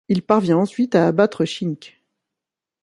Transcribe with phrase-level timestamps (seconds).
[0.09, 2.01] Il parvient ensuite à abattre Chink.